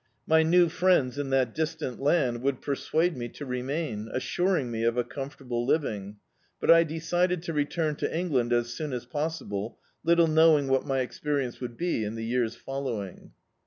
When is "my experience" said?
10.87-11.61